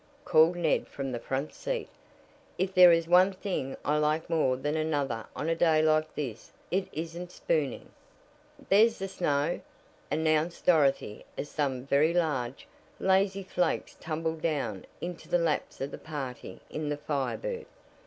called 0.25 0.55
Ned 0.55 0.87
from 0.87 1.11
the 1.11 1.19
front 1.19 1.53
seat. 1.53 1.87
"If 2.57 2.73
there 2.73 2.91
is 2.91 3.07
one 3.07 3.33
thing 3.33 3.77
I 3.85 3.97
like 3.99 4.31
more 4.31 4.57
than 4.57 4.75
another 4.75 5.27
on 5.35 5.47
a 5.47 5.53
day 5.55 5.79
like 5.83 6.15
this 6.15 6.51
it 6.71 6.87
isn't 6.91 7.31
spooning." 7.31 7.91
"There's 8.69 8.97
the 8.97 9.07
snow!" 9.07 9.61
announced 10.09 10.65
Dorothy 10.65 11.23
as 11.37 11.51
some 11.51 11.85
very 11.85 12.15
large, 12.15 12.67
lazy 12.99 13.43
flakes 13.43 13.95
tumbled 13.99 14.41
down 14.41 14.85
into 15.01 15.29
the 15.29 15.37
laps 15.37 15.79
of 15.81 15.91
the 15.91 15.99
party 15.99 16.61
in 16.71 16.89
the 16.89 16.97
Fire 16.97 17.37
Bird. 17.37 17.67